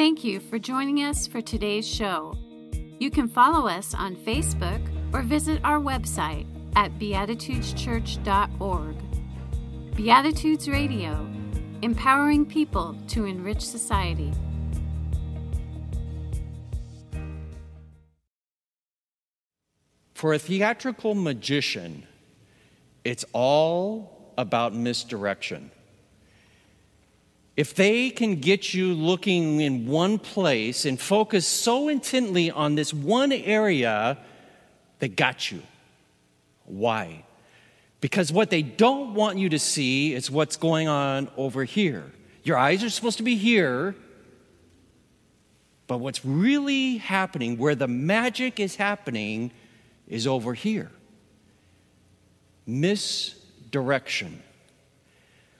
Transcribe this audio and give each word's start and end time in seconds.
Thank 0.00 0.24
you 0.24 0.40
for 0.40 0.58
joining 0.58 1.00
us 1.04 1.26
for 1.26 1.42
today's 1.42 1.86
show. 1.86 2.34
You 2.98 3.10
can 3.10 3.28
follow 3.28 3.68
us 3.68 3.92
on 3.92 4.16
Facebook 4.16 4.80
or 5.12 5.20
visit 5.20 5.60
our 5.62 5.78
website 5.78 6.46
at 6.74 6.98
beatitudeschurch.org. 6.98 8.96
Beatitudes 9.94 10.70
Radio, 10.70 11.28
empowering 11.82 12.46
people 12.46 12.96
to 13.08 13.26
enrich 13.26 13.60
society. 13.60 14.32
For 20.14 20.32
a 20.32 20.38
theatrical 20.38 21.14
magician, 21.14 22.06
it's 23.04 23.26
all 23.34 24.32
about 24.38 24.74
misdirection. 24.74 25.70
If 27.60 27.74
they 27.74 28.08
can 28.08 28.36
get 28.36 28.72
you 28.72 28.94
looking 28.94 29.60
in 29.60 29.86
one 29.86 30.18
place 30.18 30.86
and 30.86 30.98
focus 30.98 31.46
so 31.46 31.88
intently 31.88 32.50
on 32.50 32.74
this 32.74 32.94
one 32.94 33.32
area, 33.32 34.16
they 34.98 35.08
got 35.08 35.52
you. 35.52 35.60
Why? 36.64 37.22
Because 38.00 38.32
what 38.32 38.48
they 38.48 38.62
don't 38.62 39.12
want 39.12 39.36
you 39.36 39.50
to 39.50 39.58
see 39.58 40.14
is 40.14 40.30
what's 40.30 40.56
going 40.56 40.88
on 40.88 41.28
over 41.36 41.64
here. 41.64 42.10
Your 42.44 42.56
eyes 42.56 42.82
are 42.82 42.88
supposed 42.88 43.18
to 43.18 43.22
be 43.22 43.36
here, 43.36 43.94
but 45.86 45.98
what's 45.98 46.24
really 46.24 46.96
happening, 46.96 47.58
where 47.58 47.74
the 47.74 47.88
magic 47.88 48.58
is 48.58 48.76
happening, 48.76 49.50
is 50.08 50.26
over 50.26 50.54
here. 50.54 50.90
Misdirection. 52.64 54.42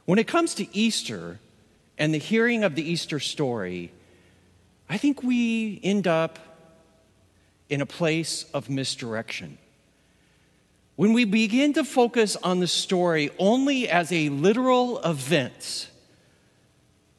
When 0.07 0.19
it 0.19 0.27
comes 0.27 0.55
to 0.55 0.75
Easter 0.75 1.39
and 2.01 2.15
the 2.15 2.19
hearing 2.19 2.65
of 2.65 2.75
the 2.75 2.83
Easter 2.83 3.21
story, 3.21 3.93
I 4.89 4.97
think 4.97 5.23
we 5.23 5.79
end 5.85 6.07
up 6.07 6.39
in 7.69 7.83
a 7.83 7.87
place 7.87 8.47
of 8.55 8.71
misdirection. 8.71 9.59
When 10.97 11.13
we 11.13 11.27
begin 11.27 11.75
to 11.75 11.85
focus 11.85 12.37
on 12.37 12.59
the 12.59 12.67
story 12.67 13.31
only 13.39 13.87
as 13.87 14.11
a 14.13 14.31
literal 14.31 14.99
event, 15.01 15.91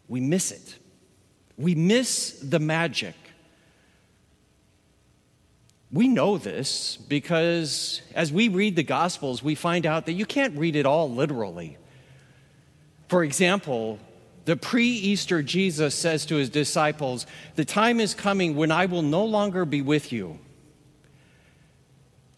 we 0.07 0.19
miss 0.19 0.51
it. 0.51 0.77
We 1.57 1.75
miss 1.75 2.39
the 2.41 2.59
magic. 2.59 3.15
We 5.91 6.07
know 6.07 6.39
this 6.39 6.97
because 6.97 8.01
as 8.15 8.31
we 8.31 8.47
read 8.47 8.75
the 8.75 8.83
Gospels, 8.83 9.43
we 9.43 9.53
find 9.53 9.85
out 9.85 10.07
that 10.07 10.13
you 10.13 10.25
can't 10.25 10.57
read 10.57 10.75
it 10.75 10.87
all 10.87 11.11
literally. 11.11 11.77
For 13.09 13.23
example, 13.23 13.99
the 14.45 14.55
pre 14.55 14.87
Easter 14.87 15.43
Jesus 15.43 15.95
says 15.95 16.25
to 16.27 16.35
his 16.35 16.49
disciples, 16.49 17.25
The 17.55 17.65
time 17.65 17.99
is 17.99 18.13
coming 18.13 18.55
when 18.55 18.71
I 18.71 18.85
will 18.85 19.01
no 19.01 19.23
longer 19.25 19.65
be 19.65 19.81
with 19.81 20.11
you. 20.11 20.39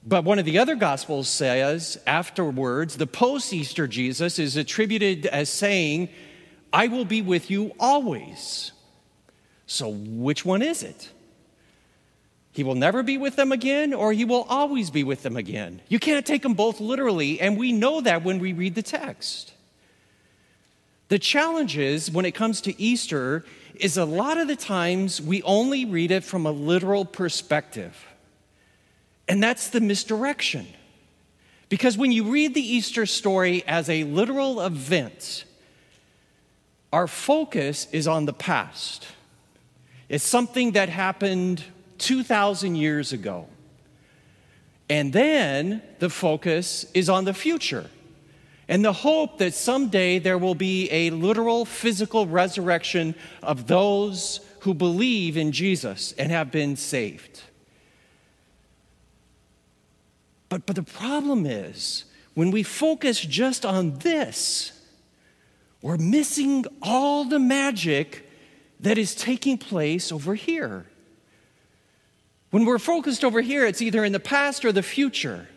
But 0.06 0.26
one 0.26 0.38
of 0.38 0.46
the 0.46 0.60
other 0.60 0.76
Gospels 0.76 1.30
says 1.30 1.98
afterwards, 2.06 2.98
the 2.98 3.08
post 3.08 3.54
Easter 3.54 3.88
Jesus 3.88 4.38
is 4.38 4.58
attributed 4.58 5.26
as 5.28 5.50
saying, 5.50 6.10
I 6.74 6.88
will 6.88 7.06
be 7.06 7.22
with 7.22 7.50
you 7.50 7.72
always. 7.80 8.74
So, 9.66 9.90
which 9.92 10.44
one 10.44 10.62
is 10.62 10.84
it? 10.84 11.10
He 12.52 12.64
will 12.64 12.76
never 12.76 13.02
be 13.02 13.18
with 13.18 13.36
them 13.36 13.52
again, 13.52 13.94
or 13.94 14.14
he 14.14 14.26
will 14.26 14.46
always 14.50 14.92
be 14.92 15.04
with 15.04 15.24
them 15.24 15.38
again. 15.38 15.82
You 15.88 16.00
can't 16.00 16.26
take 16.26 16.44
them 16.44 16.54
both 16.54 16.80
literally, 16.80 17.40
and 17.40 17.58
we 17.58 17.72
know 17.72 18.02
that 18.02 18.24
when 18.24 18.40
we 18.40 18.54
read 18.54 18.76
the 18.76 18.84
text. 18.84 19.54
The 21.14 21.20
challenge 21.20 21.78
is 21.78 22.10
when 22.10 22.26
it 22.26 22.32
comes 22.32 22.60
to 22.62 22.82
Easter, 22.82 23.46
is 23.76 23.98
a 23.98 24.04
lot 24.04 24.40
of 24.40 24.48
the 24.48 24.56
times 24.56 25.22
we 25.22 25.44
only 25.44 25.86
read 25.86 26.10
it 26.10 26.24
from 26.24 26.48
a 26.48 26.52
literal 26.52 27.06
perspective. 27.06 28.08
And 29.28 29.44
that's 29.44 29.70
the 29.70 29.80
misdirection. 29.80 30.66
Because 31.70 32.00
when 32.00 32.12
you 32.12 32.24
read 32.24 32.56
the 32.56 32.68
Easter 32.68 33.06
story 33.06 33.64
as 33.68 33.92
a 33.92 34.06
literal 34.06 34.60
event, 34.62 35.46
our 36.92 37.06
focus 37.06 37.88
is 37.92 38.08
on 38.08 38.26
the 38.26 38.34
past. 38.34 39.06
It's 40.10 40.26
something 40.26 40.72
that 40.72 40.90
happened 40.90 41.64
2,000 42.00 42.76
years 42.76 43.14
ago. 43.14 43.48
And 44.90 45.14
then 45.14 45.84
the 46.00 46.10
focus 46.10 46.88
is 46.96 47.08
on 47.08 47.26
the 47.26 47.36
future 47.36 47.88
and 48.74 48.84
the 48.84 48.92
hope 48.92 49.38
that 49.38 49.54
someday 49.54 50.18
there 50.18 50.40
will 50.40 50.56
be 50.56 50.90
a 50.90 51.12
literal 51.12 51.64
physical 51.64 52.26
resurrection 52.26 53.14
of 53.44 53.68
those 53.68 54.40
who 54.62 54.74
believe 54.74 55.38
in 55.38 55.52
Jesus 55.52 56.12
and 56.14 56.32
have 56.32 56.50
been 56.50 56.76
saved. 56.76 57.44
But, 60.50 60.66
but 60.66 60.76
the 60.76 60.82
problem 60.82 61.46
is, 61.46 62.06
when 62.34 62.50
we 62.50 62.64
focus 62.64 63.22
just 63.22 63.64
on 63.64 64.00
this, 64.00 64.72
we're 65.84 65.98
missing 65.98 66.66
all 66.82 67.26
the 67.26 67.38
magic 67.38 68.28
that 68.80 68.98
is 68.98 69.14
taking 69.14 69.60
place 69.60 70.12
over 70.12 70.34
here. 70.34 70.88
When 72.50 72.66
we're 72.66 72.80
focused 72.80 73.24
over 73.24 73.42
here, 73.42 73.68
it's 73.68 73.84
either 73.84 74.04
in 74.04 74.14
the 74.14 74.20
past 74.20 74.66
or 74.66 74.72
the 74.72 74.82
future. 74.82 75.48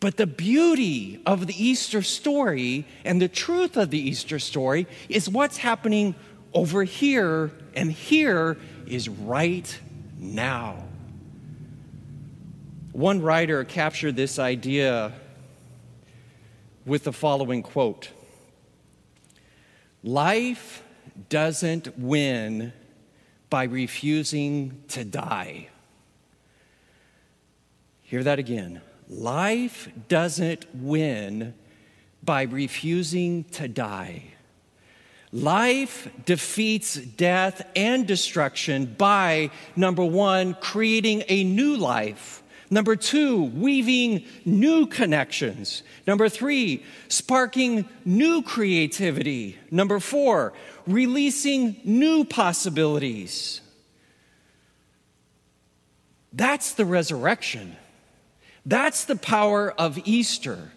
But 0.00 0.16
the 0.16 0.26
beauty 0.26 1.20
of 1.26 1.46
the 1.46 1.64
Easter 1.64 2.02
story 2.02 2.86
and 3.04 3.20
the 3.20 3.28
truth 3.28 3.76
of 3.76 3.90
the 3.90 3.98
Easter 3.98 4.38
story 4.38 4.86
is 5.08 5.28
what's 5.28 5.56
happening 5.56 6.14
over 6.54 6.84
here, 6.84 7.50
and 7.74 7.90
here 7.90 8.56
is 8.86 9.08
right 9.08 9.78
now. 10.18 10.84
One 12.92 13.20
writer 13.20 13.64
captured 13.64 14.16
this 14.16 14.38
idea 14.38 15.12
with 16.86 17.04
the 17.04 17.12
following 17.12 17.62
quote 17.62 18.10
Life 20.02 20.82
doesn't 21.28 21.98
win 21.98 22.72
by 23.50 23.64
refusing 23.64 24.82
to 24.88 25.04
die. 25.04 25.68
Hear 28.02 28.22
that 28.22 28.38
again. 28.38 28.80
Life 29.08 29.88
doesn't 30.08 30.66
win 30.74 31.54
by 32.22 32.42
refusing 32.42 33.44
to 33.44 33.68
die. 33.68 34.24
Life 35.32 36.08
defeats 36.24 36.94
death 36.94 37.66
and 37.76 38.06
destruction 38.06 38.94
by, 38.98 39.50
number 39.76 40.04
one, 40.04 40.54
creating 40.54 41.24
a 41.28 41.44
new 41.44 41.76
life 41.76 42.42
Number 42.70 42.96
two, 42.96 43.44
weaving 43.44 44.24
new 44.44 44.86
connections. 44.86 45.82
Number 46.06 46.28
three, 46.28 46.84
sparking 47.08 47.88
new 48.04 48.42
creativity. 48.42 49.56
Number 49.70 50.00
four, 50.00 50.52
releasing 50.86 51.80
new 51.84 52.24
possibilities. 52.24 53.62
That's 56.32 56.72
the 56.72 56.84
resurrection. 56.84 57.76
That's 58.68 59.06
the 59.06 59.16
power 59.16 59.72
of 59.72 59.98
Easter. 60.04 60.72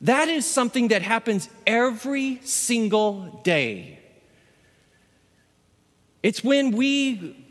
That 0.00 0.28
is 0.28 0.46
something 0.46 0.88
that 0.88 1.02
happens 1.02 1.48
every 1.66 2.38
single 2.44 3.40
day. 3.42 3.98
It's 6.22 6.44
when 6.44 6.70
we 6.70 7.44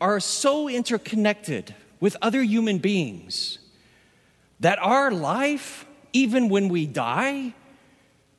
are 0.00 0.20
so 0.20 0.68
interconnected 0.68 1.74
with 1.98 2.16
other 2.22 2.40
human 2.40 2.78
beings. 2.78 3.58
That 4.60 4.78
our 4.78 5.10
life, 5.10 5.86
even 6.12 6.48
when 6.48 6.68
we 6.68 6.86
die, 6.86 7.52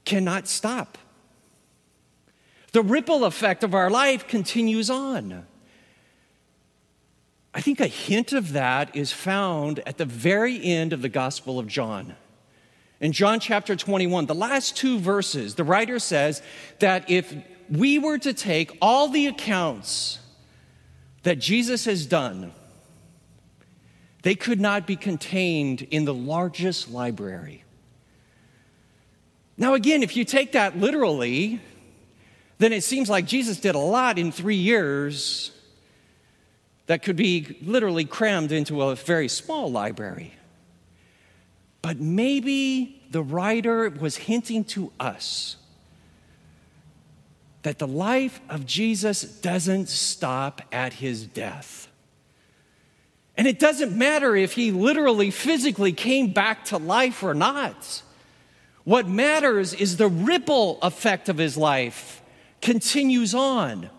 cannot 0.06 0.48
stop. 0.48 0.98
The 2.72 2.82
ripple 2.82 3.26
effect 3.26 3.66
of 3.66 3.76
our 3.76 3.90
life 3.90 4.26
continues 4.30 4.90
on. 4.90 5.46
I 7.54 7.62
think 7.62 7.80
a 7.80 7.88
hint 7.88 8.34
of 8.34 8.54
that 8.54 8.96
is 8.96 9.12
found 9.12 9.80
at 9.88 9.98
the 9.98 10.06
very 10.06 10.64
end 10.64 10.94
of 10.94 11.02
the 11.02 11.10
Gospel 11.10 11.60
of 11.60 11.68
John. 11.68 12.16
In 13.00 13.12
John 13.12 13.40
chapter 13.40 13.76
21, 13.76 14.26
the 14.26 14.36
last 14.36 14.76
two 14.76 15.00
verses, 15.00 15.56
the 15.56 15.64
writer 15.64 16.00
says 16.00 16.42
that 16.80 17.10
if 17.10 17.36
we 17.70 18.00
were 18.00 18.18
to 18.20 18.34
take 18.34 18.78
all 18.82 19.08
the 19.10 19.28
accounts 19.28 20.20
that 21.24 21.40
Jesus 21.40 21.86
has 21.86 22.06
done 22.06 22.54
they 24.28 24.36
could 24.36 24.60
not 24.60 24.86
be 24.86 24.98
contained 24.98 25.84
in 25.84 26.04
the 26.04 26.14
largest 26.14 26.92
library. 26.92 27.64
Now, 29.58 29.74
again, 29.74 30.04
if 30.04 30.18
you 30.18 30.26
take 30.26 30.52
that 30.52 30.78
literally, 30.78 31.62
then 32.58 32.74
it 32.74 32.84
seems 32.84 33.10
like 33.10 33.26
Jesus 33.26 33.58
did 33.58 33.74
a 33.74 33.80
lot 33.80 34.20
in 34.20 34.34
three 34.34 34.58
years 34.58 35.52
that 36.88 37.04
could 37.04 37.16
be 37.16 37.58
literally 37.62 38.06
crammed 38.06 38.52
into 38.52 38.82
a 38.82 38.96
very 38.96 39.28
small 39.28 39.72
library. 39.72 40.34
But 41.82 42.00
maybe 42.00 43.02
the 43.12 43.22
writer 43.22 43.90
was 43.90 44.18
hinting 44.18 44.64
to 44.66 44.92
us 45.00 45.58
that 47.64 47.80
the 47.80 47.88
life 47.88 48.40
of 48.50 48.66
Jesus 48.66 49.22
doesn't 49.22 49.90
stop 49.90 50.62
at 50.72 50.94
his 50.94 51.26
death. 51.26 51.90
And 53.36 53.48
it 53.48 53.60
doesn't 53.60 53.96
matter 53.96 54.36
if 54.36 54.54
he 54.54 54.72
literally, 54.72 55.32
physically 55.32 55.94
came 55.94 56.32
back 56.32 56.66
to 56.66 56.78
life 56.78 57.22
or 57.22 57.34
not. 57.34 58.02
What 58.84 59.08
matters 59.08 59.74
is 59.74 59.98
the 59.98 60.08
ripple 60.08 60.80
effect 60.82 61.30
of 61.30 61.38
his 61.38 61.58
life 61.58 62.22
continues 62.62 63.36
on. 63.36 63.90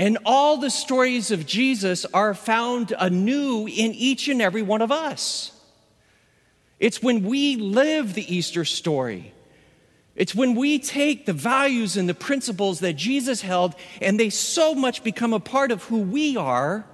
And 0.00 0.16
all 0.24 0.56
the 0.56 0.70
stories 0.70 1.30
of 1.30 1.44
Jesus 1.44 2.06
are 2.06 2.32
found 2.32 2.94
anew 2.98 3.66
in 3.66 3.92
each 3.92 4.28
and 4.28 4.40
every 4.40 4.62
one 4.62 4.80
of 4.80 4.90
us. 4.90 5.52
It's 6.78 7.02
when 7.02 7.22
we 7.22 7.56
live 7.56 8.14
the 8.14 8.34
Easter 8.34 8.64
story. 8.64 9.34
It's 10.16 10.34
when 10.34 10.54
we 10.54 10.78
take 10.78 11.26
the 11.26 11.34
values 11.34 11.98
and 11.98 12.08
the 12.08 12.14
principles 12.14 12.80
that 12.80 12.94
Jesus 12.94 13.42
held 13.42 13.74
and 14.00 14.18
they 14.18 14.30
so 14.30 14.74
much 14.74 15.04
become 15.04 15.34
a 15.34 15.38
part 15.38 15.70
of 15.70 15.84
who 15.84 15.98
we 15.98 16.34
are 16.34 16.86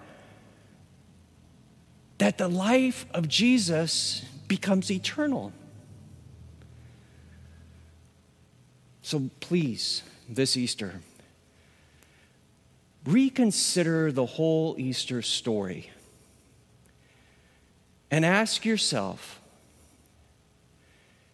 that 2.19 2.38
the 2.38 2.49
life 2.49 3.06
of 3.14 3.29
Jesus 3.29 4.25
becomes 4.49 4.91
eternal. 4.91 5.52
So 9.02 9.31
please, 9.38 10.02
this 10.29 10.56
Easter, 10.56 10.94
reconsider 13.06 14.11
the 14.12 14.26
whole 14.26 14.75
Easter 14.79 15.23
story 15.23 15.91
and 18.11 18.25
ask 18.25 18.64
yourself 18.64 19.41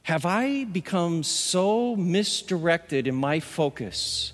Have 0.04 0.26
I 0.26 0.64
become 0.64 1.22
so 1.22 1.96
misdirected 1.96 3.06
in 3.06 3.14
my 3.14 3.40
focus 3.40 4.32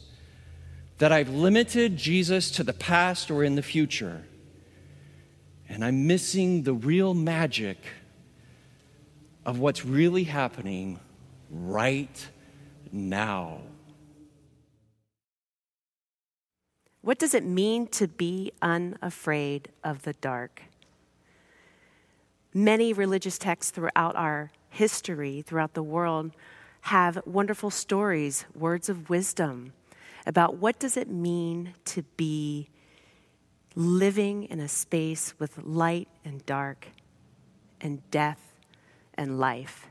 that 0.99 1.13
I've 1.13 1.31
limited 1.31 1.97
Jesus 1.97 2.51
to 2.53 2.65
the 2.65 2.73
past 2.73 3.31
or 3.31 3.45
in 3.45 3.55
the 3.55 3.63
future? 3.63 4.25
And 5.69 5.85
I'm 5.85 6.07
missing 6.07 6.63
the 6.63 6.73
real 6.73 7.13
magic 7.13 7.77
of 9.45 9.59
what's 9.59 9.85
really 9.85 10.25
happening 10.25 10.99
right 11.51 12.29
now. 12.91 13.61
What 17.09 17.19
does 17.19 17.33
it 17.33 17.43
mean 17.43 17.87
to 17.87 18.07
be 18.07 18.53
unafraid 18.61 19.71
of 19.83 20.03
the 20.03 20.13
dark? 20.13 20.65
Many 22.53 22.93
religious 22.93 23.39
texts 23.39 23.73
throughout 23.73 24.15
our 24.15 24.51
history, 24.69 25.41
throughout 25.41 25.73
the 25.73 25.83
world, 25.83 26.33
have 26.83 27.19
wonderful 27.25 27.71
stories, 27.71 28.45
words 28.55 28.91
of 28.91 29.09
wisdom 29.09 29.73
about 30.27 30.59
what 30.59 30.79
does 30.79 30.99
it 30.99 31.09
mean 31.09 31.73
to 31.87 32.03
be 32.19 32.69
living 33.75 34.43
in 34.45 34.61
a 34.61 34.69
space 34.69 35.33
with 35.39 35.57
light 35.65 36.09
and 36.27 36.45
dark 36.45 36.89
and 37.81 38.03
death 38.11 38.53
and 39.15 39.41
life. 39.41 39.87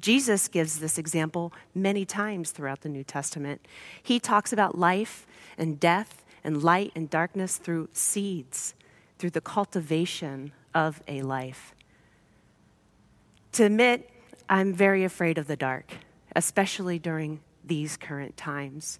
Jesus 0.00 0.48
gives 0.48 0.78
this 0.78 0.96
example 0.96 1.52
many 1.74 2.06
times 2.06 2.52
throughout 2.52 2.80
the 2.80 2.88
New 2.88 3.04
Testament. 3.04 3.68
He 4.02 4.18
talks 4.18 4.50
about 4.50 4.78
life 4.78 5.26
and 5.58 5.78
death 5.78 6.24
and 6.48 6.62
light 6.62 6.90
and 6.96 7.10
darkness 7.10 7.58
through 7.58 7.90
seeds, 7.92 8.72
through 9.18 9.28
the 9.28 9.40
cultivation 9.42 10.50
of 10.74 11.02
a 11.06 11.20
life. 11.20 11.74
To 13.52 13.64
admit, 13.64 14.08
I'm 14.48 14.72
very 14.72 15.04
afraid 15.04 15.36
of 15.36 15.46
the 15.46 15.56
dark, 15.56 15.92
especially 16.34 16.98
during 16.98 17.40
these 17.62 17.98
current 17.98 18.38
times. 18.38 18.98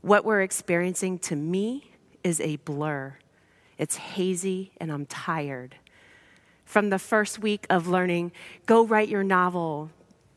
What 0.00 0.24
we're 0.24 0.42
experiencing 0.42 1.18
to 1.20 1.34
me 1.34 1.90
is 2.22 2.40
a 2.40 2.54
blur. 2.58 3.16
It's 3.76 3.96
hazy 3.96 4.70
and 4.80 4.92
I'm 4.92 5.06
tired. 5.06 5.74
From 6.64 6.90
the 6.90 7.00
first 7.00 7.40
week 7.40 7.66
of 7.68 7.88
learning, 7.88 8.30
go 8.66 8.86
write 8.86 9.08
your 9.08 9.24
novel, 9.24 9.90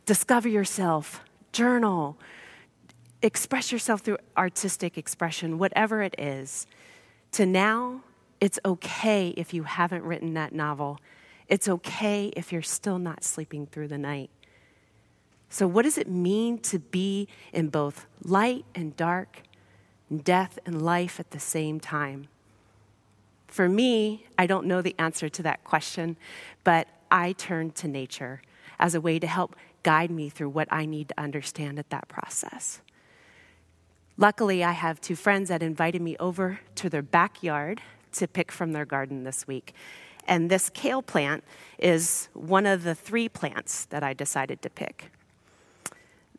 discover 0.07 0.49
yourself, 0.49 1.21
journal, 1.51 2.17
express 3.21 3.71
yourself 3.71 4.01
through 4.01 4.17
artistic 4.35 4.97
expression, 4.97 5.57
whatever 5.57 6.01
it 6.01 6.15
is, 6.17 6.67
to 7.33 7.45
now, 7.45 8.01
it's 8.39 8.59
okay 8.63 9.29
if 9.35 9.53
you 9.53 9.63
haven't 9.63 10.03
written 10.03 10.33
that 10.35 10.53
novel. 10.53 10.99
It's 11.47 11.67
okay 11.67 12.31
if 12.35 12.51
you're 12.51 12.61
still 12.61 12.99
not 12.99 13.23
sleeping 13.23 13.65
through 13.65 13.87
the 13.87 13.97
night. 13.97 14.29
So, 15.49 15.65
what 15.65 15.83
does 15.83 15.97
it 15.97 16.09
mean 16.09 16.59
to 16.59 16.79
be 16.79 17.27
in 17.53 17.69
both 17.69 18.05
light 18.21 18.65
and 18.75 18.95
dark, 18.97 19.43
death 20.23 20.59
and 20.65 20.81
life 20.81 21.19
at 21.19 21.31
the 21.31 21.39
same 21.39 21.79
time? 21.79 22.27
For 23.47 23.69
me, 23.69 24.25
I 24.37 24.45
don't 24.45 24.67
know 24.67 24.81
the 24.81 24.95
answer 24.99 25.29
to 25.29 25.43
that 25.43 25.63
question, 25.63 26.17
but 26.63 26.87
I 27.09 27.31
turn 27.31 27.71
to 27.71 27.87
nature 27.87 28.41
as 28.77 28.93
a 28.93 29.01
way 29.01 29.19
to 29.19 29.27
help 29.27 29.55
guide 29.83 30.11
me 30.11 30.29
through 30.29 30.49
what 30.49 30.67
I 30.69 30.85
need 30.85 31.09
to 31.09 31.19
understand 31.19 31.79
at 31.79 31.89
that 31.91 32.09
process. 32.09 32.81
Luckily, 34.17 34.63
I 34.63 34.71
have 34.71 34.99
two 34.99 35.15
friends 35.15 35.49
that 35.49 35.61
invited 35.61 36.01
me 36.01 36.17
over 36.17 36.59
to 36.75 36.89
their 36.89 37.01
backyard 37.01 37.81
to 38.13 38.27
pick 38.27 38.51
from 38.51 38.71
their 38.71 38.85
garden 38.85 39.23
this 39.23 39.47
week. 39.47 39.73
And 40.27 40.49
this 40.49 40.69
kale 40.69 41.01
plant 41.01 41.43
is 41.77 42.29
one 42.33 42.65
of 42.65 42.83
the 42.83 42.95
three 42.95 43.29
plants 43.29 43.85
that 43.85 44.03
I 44.03 44.13
decided 44.13 44.61
to 44.63 44.69
pick. 44.69 45.11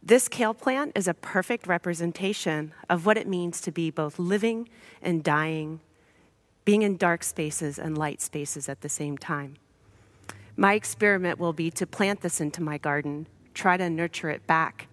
This 0.03 0.29
kale 0.29 0.55
plant 0.55 0.93
is 0.95 1.07
a 1.07 1.15
perfect 1.15 1.67
representation 1.67 2.73
of 2.89 3.07
what 3.07 3.17
it 3.17 3.29
means 3.29 3.61
to 3.63 3.71
be 3.71 3.91
both 3.91 4.19
living 4.19 4.69
and 5.01 5.23
dying 5.23 5.81
being 6.69 6.83
in 6.83 6.99
dark 6.99 7.25
spaces 7.25 7.79
and 7.79 7.97
light 7.97 8.21
spaces 8.21 8.69
at 8.69 8.83
the 8.83 8.91
same 8.91 9.17
time. 9.17 9.55
My 10.55 10.75
experiment 10.75 11.39
will 11.39 11.55
be 11.55 11.71
to 11.71 11.87
plant 11.87 12.21
this 12.21 12.43
into 12.43 12.63
my 12.63 12.77
garden, 12.77 13.27
try 13.55 13.79
to 13.79 13.89
nurture 13.89 14.29
it 14.29 14.47
back. 14.47 14.87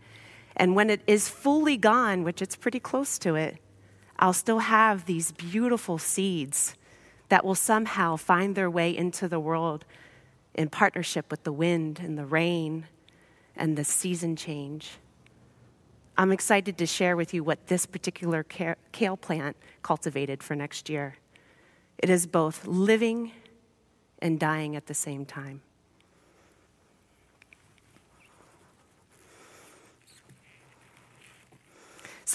And 0.55 0.75
when 0.75 0.89
it 0.89 1.01
is 1.05 1.29
fully 1.29 1.77
gone, 1.77 2.23
which 2.23 2.41
it's 2.41 2.55
pretty 2.55 2.79
close 2.79 3.17
to 3.19 3.35
it, 3.35 3.57
I'll 4.17 4.33
still 4.33 4.59
have 4.59 5.05
these 5.05 5.31
beautiful 5.31 5.97
seeds 5.97 6.75
that 7.29 7.43
will 7.43 7.55
somehow 7.55 8.15
find 8.15 8.55
their 8.55 8.69
way 8.69 8.95
into 8.95 9.27
the 9.27 9.39
world 9.39 9.85
in 10.53 10.69
partnership 10.69 11.29
with 11.29 11.43
the 11.43 11.51
wind 11.51 11.99
and 11.99 12.17
the 12.17 12.25
rain 12.25 12.87
and 13.55 13.77
the 13.77 13.83
season 13.83 14.35
change. 14.35 14.91
I'm 16.17 16.31
excited 16.31 16.77
to 16.77 16.85
share 16.85 17.17
with 17.17 17.33
you 17.33 17.43
what 17.43 17.67
this 17.67 17.85
particular 17.85 18.43
kale 18.43 19.17
plant 19.17 19.57
cultivated 19.81 20.41
for 20.41 20.55
next 20.55 20.89
year. 20.89 21.15
It 21.97 22.09
is 22.09 22.25
both 22.25 22.65
living 22.65 23.31
and 24.19 24.39
dying 24.39 24.77
at 24.77 24.85
the 24.85 24.93
same 24.93 25.25
time. 25.25 25.61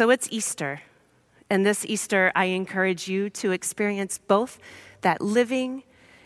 So 0.01 0.09
it's 0.09 0.29
Easter. 0.31 0.81
And 1.51 1.67
this 1.67 1.85
Easter, 1.85 2.33
I 2.35 2.47
encourage 2.47 3.07
you 3.07 3.29
to 3.29 3.53
experience 3.53 4.17
both 4.17 4.59
that 5.03 5.21
living 5.21 5.83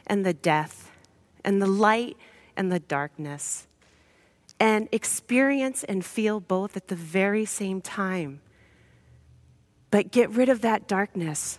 and 0.07 0.25
the 0.25 0.33
death, 0.33 0.93
and 1.45 1.61
the 1.61 1.67
light 1.67 2.17
and 2.57 2.71
the 2.71 2.79
darkness, 2.79 3.67
and 4.61 4.89
experience 4.93 5.83
and 5.83 6.05
feel 6.05 6.39
both 6.39 6.77
at 6.77 6.87
the 6.87 6.95
very 6.95 7.45
same 7.45 7.81
time. 7.81 8.41
But 9.91 10.13
get 10.13 10.31
rid 10.31 10.49
of 10.49 10.61
that 10.61 10.87
darkness 10.87 11.59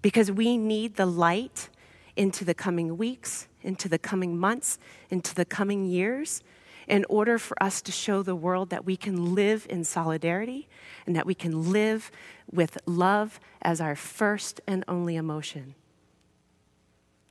because 0.00 0.32
we 0.32 0.56
need 0.56 0.96
the 0.96 1.04
light 1.04 1.68
into 2.16 2.46
the 2.46 2.54
coming 2.54 2.96
weeks, 2.96 3.48
into 3.60 3.86
the 3.86 3.98
coming 3.98 4.38
months, 4.38 4.78
into 5.10 5.34
the 5.34 5.44
coming 5.44 5.84
years, 5.84 6.42
in 6.88 7.04
order 7.08 7.38
for 7.38 7.60
us 7.62 7.80
to 7.82 7.92
show 7.92 8.22
the 8.22 8.36
world 8.36 8.70
that 8.70 8.84
we 8.84 8.96
can 8.96 9.34
live 9.34 9.66
in 9.70 9.84
solidarity 9.84 10.68
and 11.06 11.16
that 11.16 11.26
we 11.26 11.34
can 11.34 11.72
live 11.72 12.10
with 12.50 12.78
love 12.86 13.40
as 13.62 13.80
our 13.80 13.96
first 13.96 14.60
and 14.66 14.84
only 14.88 15.16
emotion. 15.16 15.74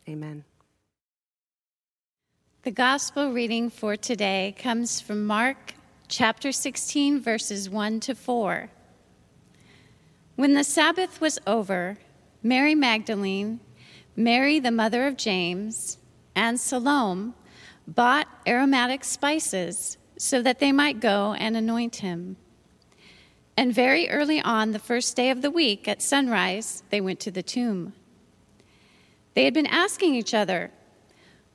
Amen. 0.08 0.44
The 2.64 2.72
gospel 2.72 3.32
reading 3.32 3.70
for 3.70 3.96
today 3.96 4.56
comes 4.58 5.02
from 5.02 5.26
Mark 5.26 5.74
chapter 6.08 6.52
16, 6.52 7.20
verses 7.20 7.70
1 7.70 8.00
to 8.02 8.16
4. 8.16 8.70
When 10.36 10.54
the 10.54 10.64
Sabbath 10.64 11.20
was 11.20 11.40
over, 11.46 11.98
Mary 12.42 12.74
Magdalene, 12.76 13.60
Mary, 14.16 14.60
the 14.60 14.72
mother 14.72 15.08
of 15.08 15.18
James, 15.18 15.98
and 16.36 16.60
Salome 16.60 17.34
bought 17.88 18.28
aromatic 18.48 19.04
spices 19.04 19.98
so 20.18 20.42
that 20.42 20.60
they 20.60 20.72
might 20.72 21.00
go 21.00 21.34
and 21.34 21.58
anoint 21.58 21.98
him. 21.98 22.38
And 23.56 23.74
very 23.74 24.10
early 24.10 24.42
on, 24.42 24.72
the 24.72 24.80
first 24.80 25.16
day 25.16 25.30
of 25.30 25.42
the 25.42 25.52
week, 25.52 25.88
at 25.88 26.02
sunrise, 26.02 26.84
they 26.90 27.02
went 27.02 27.20
to 27.22 27.32
the 27.32 27.44
tomb. 27.44 27.94
They 29.36 29.46
had 29.46 29.54
been 29.54 29.68
asking 29.68 30.16
each 30.16 30.34
other, 30.34 30.72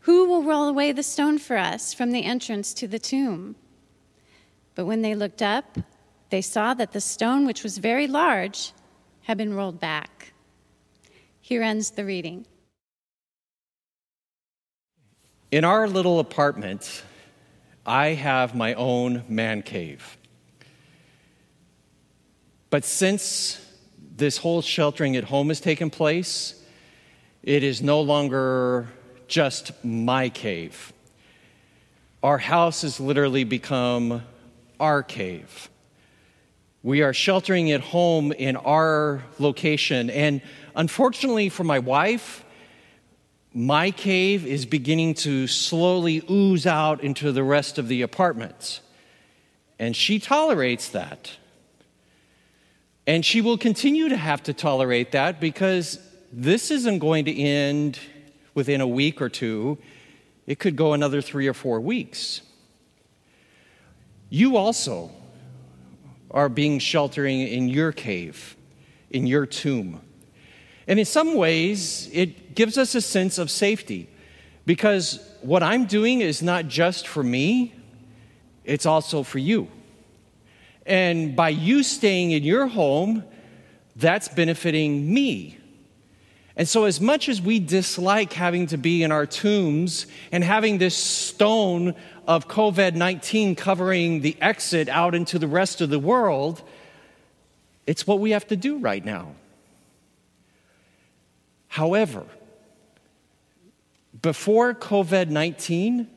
Who 0.01 0.29
will 0.29 0.43
roll 0.43 0.69
away 0.69 0.93
the 0.93 1.03
stone 1.03 1.39
for 1.39 1.57
us 1.57 1.93
from 1.93 2.13
the 2.13 2.25
entrance 2.25 2.73
to 2.75 2.87
the 2.87 2.99
tomb? 2.99 3.57
But 4.75 4.87
when 4.87 5.03
they 5.03 5.15
looked 5.15 5.43
up, 5.43 5.79
they 6.31 6.43
saw 6.43 6.75
that 6.75 6.93
the 6.93 7.01
stone, 7.01 7.47
which 7.47 7.63
was 7.63 7.79
very 7.79 8.07
large, 8.07 8.73
had 9.23 9.39
been 9.39 9.55
rolled 9.55 9.81
back. 9.81 10.33
Here 11.41 11.63
ends 11.63 11.91
the 11.91 12.05
reading. 12.05 12.47
In 15.51 15.65
our 15.65 15.89
little 15.89 16.21
apartment, 16.21 17.03
I 17.87 18.09
have 18.09 18.55
my 18.55 18.75
own 18.75 19.25
man 19.29 19.63
cave. 19.63 20.19
But 22.69 22.85
since 22.85 23.59
this 24.15 24.37
whole 24.37 24.61
sheltering 24.61 25.17
at 25.17 25.25
home 25.25 25.49
has 25.49 25.59
taken 25.59 25.89
place, 25.89 26.63
it 27.43 27.63
is 27.63 27.81
no 27.81 28.03
longer 28.03 28.89
just 29.27 29.73
my 29.83 30.29
cave. 30.29 30.93
Our 32.23 32.37
house 32.37 32.83
has 32.83 33.01
literally 33.01 33.45
become 33.45 34.23
our 34.79 35.03
cave. 35.03 35.71
We 36.83 37.01
are 37.01 37.15
sheltering 37.15 37.73
at 37.73 37.81
home 37.81 38.33
in 38.33 38.57
our 38.57 39.25
location. 39.39 40.11
And 40.11 40.43
unfortunately 40.77 41.49
for 41.49 41.65
my 41.65 41.79
wife, 41.79 42.45
my 43.59 43.91
cave 43.91 44.47
is 44.47 44.65
beginning 44.65 45.15
to 45.15 45.49
slowly 45.49 46.23
ooze 46.31 46.65
out 46.65 47.03
into 47.03 47.33
the 47.33 47.43
rest 47.43 47.77
of 47.77 47.89
the 47.89 48.03
apartments. 48.03 48.81
And 49.81 49.97
she 49.97 50.21
tolerates 50.21 50.91
that. 50.91 51.33
And 53.05 53.27
she 53.27 53.41
will 53.41 53.59
continue 53.59 54.09
to 54.11 54.17
have 54.17 54.45
to 54.45 54.53
tolerate 54.53 55.11
that 55.11 55.41
because 55.41 55.99
this 56.33 56.71
isn't 56.71 57.01
going 57.01 57.25
to 57.25 57.37
end 57.37 57.99
within 58.55 58.81
a 58.81 58.87
week 58.87 59.21
or 59.21 59.29
two. 59.29 59.77
It 60.47 60.61
could 60.61 60.77
go 60.77 60.93
another 60.93 61.21
three 61.21 61.49
or 61.49 61.55
four 61.55 61.81
weeks. 61.81 62.43
You 64.31 64.57
also 64.57 65.11
are 66.31 66.49
being 66.49 66.79
sheltering 66.79 67.41
in 67.41 67.69
your 67.69 67.91
cave, 67.91 68.57
in 69.11 69.27
your 69.27 69.47
tomb. 69.47 70.01
And 70.89 70.99
in 70.99 71.05
some 71.05 71.35
ways, 71.35 72.09
it 72.13 72.55
gives 72.55 72.79
us 72.79 72.95
a 72.95 73.03
sense 73.03 73.37
of 73.37 73.51
safety 73.51 74.09
because 74.65 75.21
what 75.43 75.63
I'm 75.63 75.85
doing 75.85 76.23
is 76.23 76.43
not 76.43 76.67
just 76.67 77.07
for 77.07 77.23
me, 77.23 77.75
it's 78.65 78.87
also 78.87 79.23
for 79.23 79.39
you. 79.39 79.69
And 80.87 81.37
by 81.37 81.51
you 81.51 81.83
staying 81.83 82.31
in 82.31 82.43
your 82.43 82.67
home, 82.67 83.23
that's 83.97 84.29
benefiting 84.29 85.13
me. 85.13 85.59
And 86.57 86.67
so, 86.67 86.85
as 86.85 87.01
much 87.01 87.29
as 87.29 87.41
we 87.41 87.61
dislike 87.61 88.33
having 88.33 88.67
to 88.69 88.79
be 88.79 89.03
in 89.03 89.13
our 89.13 89.27
tombs 89.27 90.07
and 90.33 90.43
having 90.43 90.79
this 90.79 90.97
stone 90.97 91.95
of 92.27 92.49
COVID 92.49 92.95
19 92.95 93.55
covering 93.55 94.23
the 94.23 94.37
exit 94.41 94.89
out 94.89 95.15
into 95.15 95.39
the 95.39 95.47
rest 95.47 95.81
of 95.81 95.91
the 95.91 95.99
world, 95.99 96.63
it's 97.87 98.07
what 98.07 98.19
we 98.19 98.31
have 98.31 98.47
to 98.49 98.57
do 98.57 98.79
right 98.79 99.05
now. 99.05 99.35
However, 101.69 102.25
before 104.21 104.75
COVID 104.75 105.29
19, 105.29 106.09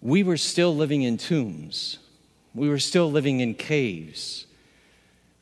we 0.00 0.22
were 0.22 0.36
still 0.36 0.74
living 0.74 1.02
in 1.02 1.16
tombs. 1.18 1.98
We 2.54 2.68
were 2.68 2.78
still 2.78 3.10
living 3.10 3.40
in 3.40 3.54
caves. 3.54 4.46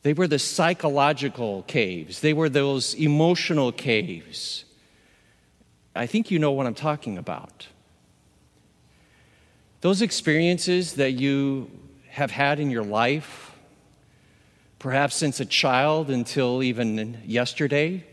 They 0.03 0.15
were 0.15 0.27
the 0.27 0.39
psychological 0.39 1.63
caves, 1.65 2.21
they 2.21 2.33
were 2.33 2.49
those 2.49 2.95
emotional 2.95 3.73
caves. 3.73 4.65
I 5.95 6.07
think 6.07 6.31
you 6.31 6.39
know 6.39 6.53
what 6.53 6.67
I'm 6.67 6.75
talking 6.75 7.19
about. 7.19 7.69
Those 9.83 10.01
experiences 10.01 10.95
that 10.95 11.13
you 11.13 11.71
have 12.09 12.31
had 12.31 12.61
in 12.61 12.71
your 12.71 12.85
life, 12.85 13.53
perhaps 14.79 15.17
since 15.17 15.39
a 15.41 15.45
child 15.45 16.09
until 16.09 16.63
even 16.63 17.21
yesterday, 17.27 18.05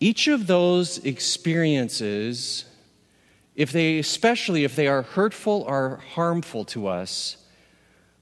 each 0.00 0.28
of 0.28 0.46
those 0.46 0.98
experiences, 0.98 2.64
if 3.54 3.72
they, 3.72 3.98
especially 3.98 4.64
if 4.64 4.76
they 4.76 4.86
are 4.86 5.02
hurtful 5.02 5.64
or 5.66 6.02
harmful 6.14 6.64
to 6.66 6.86
us, 6.86 7.36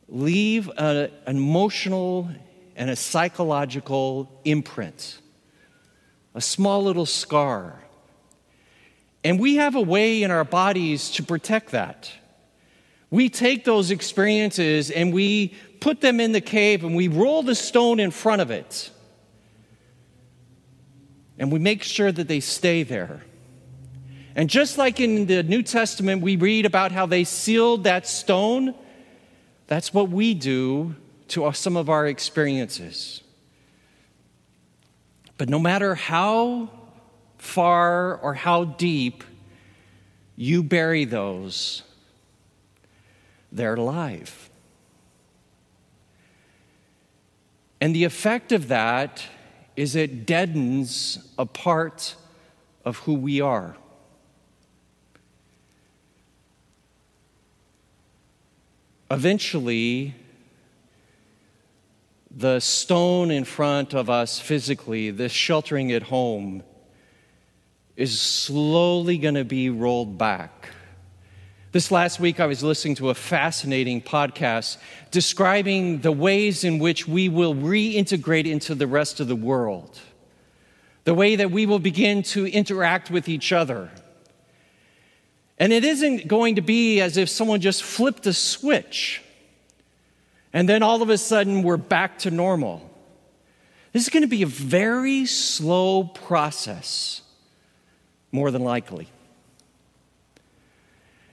leave 0.09 0.71
an 0.77 1.11
emotional 1.27 2.29
and 2.77 2.91
a 2.91 2.97
psychological 2.97 4.41
imprint, 4.45 5.19
a 6.35 6.41
small 6.41 6.83
little 6.83 7.07
scar 7.07 7.85
and 9.25 9.41
we 9.41 9.57
have 9.57 9.75
a 9.75 9.81
way 9.81 10.23
in 10.23 10.31
our 10.31 10.45
bodies 10.45 11.11
to 11.13 11.23
protect 11.23 11.71
that. 11.71 12.13
We 13.11 13.31
take 13.31 13.65
those 13.65 13.91
experiences 13.91 14.91
and 14.91 15.15
we 15.15 15.55
put 15.81 16.03
them 16.03 16.21
in 16.21 16.33
the 16.33 16.43
cave 16.43 16.85
and 16.85 16.95
we 16.95 17.09
roll 17.09 17.43
the 17.43 17.55
stone 17.55 17.99
in 18.01 18.11
front 18.11 18.43
of 18.43 18.51
it. 18.51 18.91
And 21.39 21.51
we 21.51 21.59
make 21.59 21.83
sure 21.83 22.13
that 22.13 22.29
they 22.29 22.41
stay 22.41 22.83
there. 22.83 23.23
And 24.37 24.51
just 24.51 24.79
like 24.79 25.01
in 25.01 25.27
the 25.27 25.43
New 25.43 25.63
Testament, 25.63 26.23
we 26.23 26.37
read 26.37 26.67
about 26.67 26.93
how 26.93 27.07
they 27.07 27.25
sealed 27.25 27.85
that 27.85 28.07
stone, 28.07 28.75
that's 29.67 29.95
what 29.95 30.11
we 30.11 30.35
do 30.35 30.97
to 31.29 31.51
some 31.53 31.77
of 31.77 31.89
our 31.89 32.07
experiences. 32.07 33.23
But 35.37 35.49
no 35.49 35.59
matter 35.59 35.95
how 35.95 36.71
far 37.39 38.17
or 38.17 38.35
how 38.35 38.65
deep 38.65 39.25
you 40.37 40.63
bury 40.63 41.05
those, 41.05 41.83
they're 43.53 43.75
alive. 43.75 44.51
And 47.81 47.95
the 47.95 48.05
effect 48.05 48.53
of 48.53 48.69
that 48.69 49.25
is 49.77 49.97
it 49.97 50.27
deadens 50.27 51.19
a 51.39 51.47
part 51.47 52.15
of 52.85 52.99
who 52.99 53.15
we 53.15 53.41
are. 53.41 53.77
Eventually, 59.11 60.15
the 62.31 62.61
stone 62.61 63.31
in 63.31 63.45
front 63.45 63.95
of 63.95 64.11
us 64.11 64.41
physically, 64.41 65.11
this 65.11 65.33
sheltering 65.33 65.93
at 65.93 66.05
home, 66.05 66.63
is 67.97 68.21
slowly 68.21 69.19
going 69.19 69.35
to 69.35 69.45
be 69.45 69.71
rolled 69.71 70.19
back. 70.19 70.71
This 71.75 71.91
last 71.91 72.21
week, 72.21 72.39
I 72.39 72.47
was 72.47 72.63
listening 72.63 72.95
to 72.95 73.11
a 73.11 73.15
fascinating 73.15 74.01
podcast 74.01 74.77
describing 75.11 76.03
the 76.03 76.13
ways 76.13 76.63
in 76.63 76.79
which 76.79 77.09
we 77.09 77.29
will 77.29 77.53
reintegrate 77.53 78.49
into 78.49 78.77
the 78.77 78.87
rest 78.87 79.19
of 79.19 79.27
the 79.27 79.35
world, 79.35 79.99
the 81.03 81.15
way 81.15 81.35
that 81.35 81.51
we 81.51 81.67
will 81.67 81.81
begin 81.81 82.23
to 82.23 82.47
interact 82.47 83.11
with 83.11 83.29
each 83.29 83.53
other. 83.53 83.91
And 85.59 85.73
it 85.73 85.85
isn't 85.85 86.29
going 86.29 86.55
to 86.55 86.61
be 86.61 87.01
as 87.01 87.17
if 87.17 87.29
someone 87.29 87.61
just 87.61 87.83
flipped 87.83 88.25
a 88.29 88.33
switch 88.33 89.21
and 90.53 90.69
then 90.69 90.85
all 90.85 91.03
of 91.03 91.11
a 91.11 91.19
sudden 91.19 91.65
we're 91.65 91.77
back 91.77 92.21
to 92.21 92.31
normal. 92.31 92.89
This 93.91 94.05
is 94.05 94.11
going 94.11 94.23
to 94.23 94.29
be 94.29 94.45
a 94.45 94.47
very 94.47 95.27
slow 95.27 96.05
process 96.05 97.23
more 98.31 98.53
than 98.53 98.63
likely. 98.63 99.09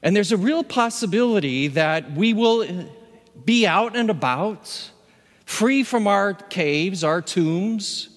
And 0.03 0.15
there's 0.15 0.31
a 0.31 0.38
real 0.38 0.63
possibility 0.63 1.67
that 1.70 2.13
we 2.13 2.34
will 2.34 2.88
be 3.46 3.67
out 3.67 3.96
and 3.96 4.10
about, 4.10 4.91
free 5.46 5.84
from 5.84 6.08
our 6.08 6.34
caves, 6.34 7.03
our 7.03 7.22
tombs, 7.22 8.10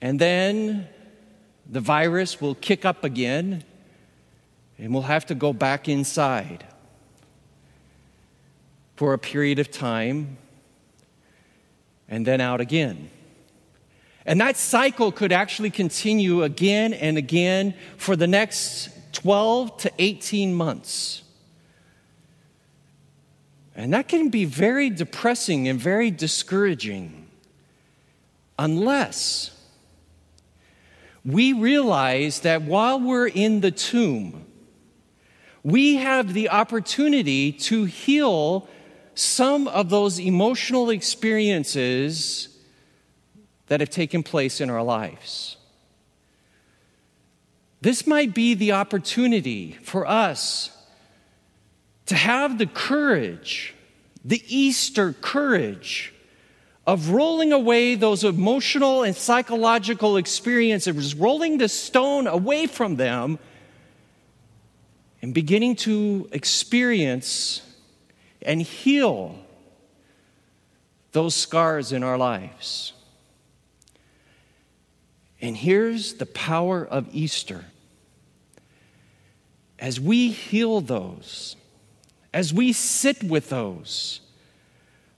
and 0.00 0.20
then 0.20 0.88
the 1.68 1.80
virus 1.80 2.40
will 2.40 2.54
kick 2.54 2.84
up 2.84 3.04
again 3.04 3.64
and 4.78 4.92
we'll 4.92 5.02
have 5.02 5.26
to 5.26 5.34
go 5.34 5.52
back 5.52 5.88
inside 5.88 6.64
for 8.96 9.12
a 9.12 9.18
period 9.18 9.58
of 9.58 9.70
time 9.70 10.38
and 12.08 12.26
then 12.26 12.40
out 12.40 12.60
again. 12.60 13.10
And 14.24 14.40
that 14.40 14.56
cycle 14.56 15.10
could 15.10 15.32
actually 15.32 15.70
continue 15.70 16.42
again 16.42 16.92
and 16.92 17.18
again 17.18 17.74
for 17.96 18.14
the 18.14 18.26
next 18.26 18.90
12 19.12 19.76
to 19.78 19.92
18 19.98 20.54
months. 20.54 21.22
And 23.74 23.92
that 23.92 24.08
can 24.08 24.28
be 24.28 24.44
very 24.44 24.90
depressing 24.90 25.68
and 25.68 25.78
very 25.78 26.10
discouraging 26.10 27.28
unless 28.58 29.52
we 31.24 31.52
realize 31.52 32.40
that 32.40 32.62
while 32.62 32.98
we're 32.98 33.28
in 33.28 33.60
the 33.60 33.70
tomb, 33.70 34.46
we 35.62 35.96
have 35.96 36.32
the 36.32 36.48
opportunity 36.48 37.52
to 37.52 37.84
heal 37.84 38.66
some 39.14 39.68
of 39.68 39.90
those 39.90 40.18
emotional 40.18 40.90
experiences 40.90 42.48
that 43.66 43.80
have 43.80 43.90
taken 43.90 44.22
place 44.22 44.60
in 44.60 44.70
our 44.70 44.82
lives. 44.82 45.57
This 47.80 48.06
might 48.06 48.34
be 48.34 48.54
the 48.54 48.72
opportunity 48.72 49.78
for 49.82 50.06
us 50.06 50.70
to 52.06 52.14
have 52.16 52.58
the 52.58 52.66
courage, 52.66 53.74
the 54.24 54.42
Easter 54.48 55.12
courage 55.12 56.12
of 56.86 57.10
rolling 57.10 57.52
away 57.52 57.94
those 57.94 58.24
emotional 58.24 59.02
and 59.02 59.14
psychological 59.14 60.16
experiences, 60.16 61.14
rolling 61.14 61.58
the 61.58 61.68
stone 61.68 62.26
away 62.26 62.66
from 62.66 62.96
them, 62.96 63.38
and 65.20 65.34
beginning 65.34 65.76
to 65.76 66.28
experience 66.32 67.62
and 68.42 68.62
heal 68.62 69.36
those 71.12 71.34
scars 71.34 71.92
in 71.92 72.02
our 72.02 72.16
lives. 72.16 72.94
And 75.48 75.56
here's 75.56 76.12
the 76.12 76.26
power 76.26 76.86
of 76.86 77.08
Easter. 77.10 77.64
As 79.78 79.98
we 79.98 80.28
heal 80.28 80.82
those, 80.82 81.56
as 82.34 82.52
we 82.52 82.74
sit 82.74 83.24
with 83.24 83.48
those, 83.48 84.20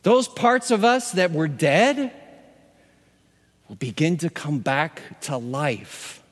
those 0.04 0.28
parts 0.28 0.70
of 0.70 0.84
us 0.84 1.10
that 1.12 1.32
were 1.32 1.49
dead 1.49 2.12
will 3.68 3.75
begin 3.75 4.18
to 4.18 4.30
come 4.30 4.60
back 4.60 5.20
to 5.22 5.37
life. 5.37 6.22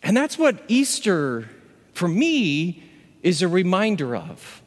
And 0.00 0.16
that's 0.16 0.38
what 0.38 0.62
Easter, 0.68 1.50
for 1.92 2.06
me, 2.06 2.84
is 3.24 3.42
a 3.42 3.48
reminder 3.48 4.14
of. 4.14 4.62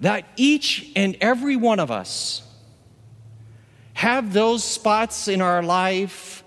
That 0.00 0.26
each 0.36 0.90
and 0.94 1.16
every 1.22 1.56
one 1.56 1.80
of 1.80 1.90
us 1.90 2.42
have 3.98 4.32
those 4.32 4.62
spots 4.62 5.26
in 5.26 5.40
our 5.40 5.60
life 5.60 6.44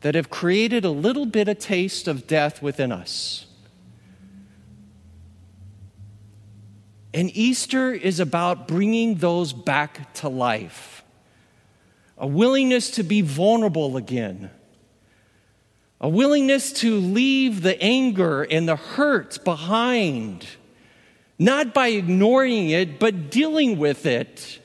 that 0.00 0.16
have 0.16 0.28
created 0.28 0.84
a 0.84 0.90
little 0.90 1.24
bit 1.24 1.46
of 1.46 1.56
taste 1.56 2.08
of 2.08 2.26
death 2.26 2.60
within 2.60 2.90
us. 2.90 3.46
And 7.14 7.30
Easter 7.36 7.92
is 7.92 8.18
about 8.18 8.66
bringing 8.66 9.14
those 9.14 9.52
back 9.52 10.12
to 10.14 10.28
life, 10.28 11.04
a 12.16 12.26
willingness 12.26 12.90
to 12.92 13.04
be 13.04 13.20
vulnerable 13.20 13.96
again, 13.96 14.50
a 16.00 16.08
willingness 16.08 16.72
to 16.72 16.98
leave 16.98 17.62
the 17.62 17.80
anger 17.80 18.42
and 18.42 18.68
the 18.68 18.74
hurt 18.74 19.44
behind, 19.44 20.44
not 21.38 21.72
by 21.72 21.86
ignoring 21.86 22.70
it, 22.70 22.98
but 22.98 23.30
dealing 23.30 23.78
with 23.78 24.06
it. 24.06 24.58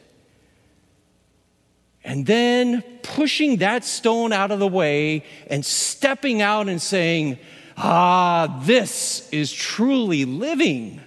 And 2.03 2.25
then 2.25 2.83
pushing 3.01 3.57
that 3.57 3.85
stone 3.85 4.33
out 4.33 4.51
of 4.51 4.59
the 4.59 4.67
way 4.67 5.23
and 5.47 5.65
stepping 5.65 6.41
out 6.41 6.67
and 6.67 6.81
saying, 6.81 7.39
Ah, 7.77 8.61
this 8.63 9.27
is 9.31 9.51
truly 9.51 10.25
living. 10.25 11.01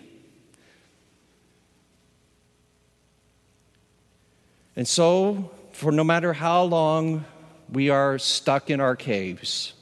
And 4.74 4.86
so, 4.86 5.50
for 5.72 5.92
no 5.92 6.04
matter 6.04 6.32
how 6.32 6.64
long 6.64 7.24
we 7.70 7.90
are 7.90 8.18
stuck 8.18 8.70
in 8.70 8.80
our 8.80 8.96
caves, 8.96 9.72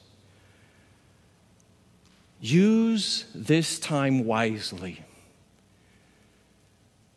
use 2.40 3.25
this 3.35 3.78
time 3.78 4.25
wisely 4.25 5.02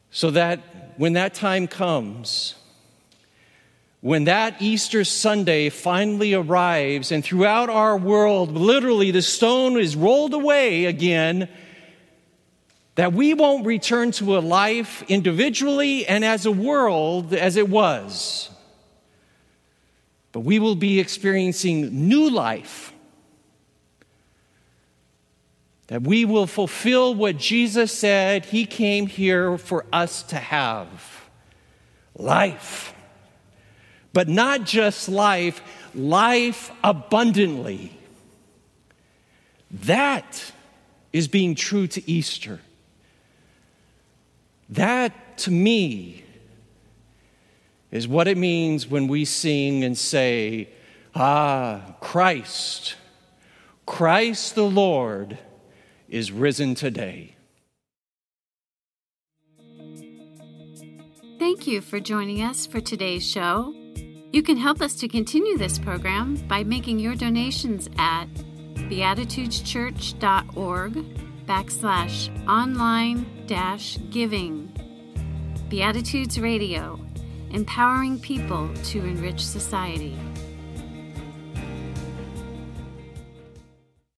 so 0.09 0.31
that 0.31 0.93
when 0.97 1.13
that 1.13 1.33
time 1.33 1.67
comes, 1.67 2.55
when 4.01 4.25
that 4.25 4.61
Easter 4.61 5.03
Sunday 5.03 5.69
finally 5.69 6.33
arrives 6.33 7.11
and 7.11 7.23
throughout 7.23 7.69
our 7.69 7.97
world, 7.97 8.51
literally 8.51 9.11
the 9.11 9.21
stone 9.21 9.79
is 9.79 9.95
rolled 9.95 10.33
away 10.33 10.85
again 10.85 11.49
that 12.95 13.13
we 13.13 13.33
won't 13.33 13.65
return 13.65 14.11
to 14.11 14.37
a 14.37 14.39
life 14.39 15.03
individually 15.07 16.05
and 16.07 16.25
as 16.25 16.45
a 16.45 16.51
world 16.51 17.33
as 17.33 17.55
it 17.55 17.69
was. 17.69 18.49
But 20.31 20.41
we 20.41 20.59
will 20.59 20.75
be 20.75 20.99
experiencing 20.99 22.07
new 22.07 22.29
life. 22.29 22.93
That 25.87 26.01
we 26.01 26.25
will 26.25 26.47
fulfill 26.47 27.15
what 27.15 27.37
Jesus 27.37 27.91
said 27.91 28.45
He 28.45 28.65
came 28.65 29.07
here 29.07 29.57
for 29.57 29.85
us 29.93 30.23
to 30.23 30.35
have 30.35 31.29
life. 32.15 32.93
But 34.17 34.27
not 34.27 34.63
just 34.63 35.09
life, 35.09 35.61
life 35.93 36.71
abundantly. 36.83 37.95
That 39.69 40.53
is 41.13 41.27
being 41.27 41.53
true 41.53 41.85
to 41.85 42.09
Easter. 42.09 42.59
That, 44.69 45.37
to 45.37 45.51
me, 45.51 46.23
is 47.91 48.07
what 48.07 48.27
it 48.27 48.39
means 48.39 48.87
when 48.87 49.07
we 49.07 49.23
sing 49.23 49.83
and 49.83 49.95
say, 49.95 50.69
Ah, 51.13 51.93
Christ, 52.01 52.95
Christ 53.85 54.55
the 54.55 54.65
Lord 54.65 55.37
is 56.09 56.31
risen 56.31 56.73
today. 56.73 57.35
Thank 61.37 61.67
you 61.67 61.81
for 61.81 61.99
joining 61.99 62.41
us 62.41 62.65
for 62.65 62.81
today's 62.81 63.23
show. 63.23 63.75
You 64.31 64.43
can 64.43 64.57
help 64.57 64.81
us 64.81 64.93
to 64.95 65.07
continue 65.07 65.57
this 65.57 65.79
program 65.79 66.35
by 66.47 66.63
making 66.63 66.99
your 66.99 67.15
donations 67.15 67.89
at 67.97 68.27
beatitudeschurch.org 68.75 70.93
backslash 71.45 72.49
online 72.49 73.45
dash 73.47 73.97
giving. 74.11 74.69
Beatitudes 75.69 76.39
Radio, 76.39 76.99
empowering 77.51 78.19
people 78.19 78.69
to 78.83 78.99
enrich 78.99 79.45
society. 79.45 80.17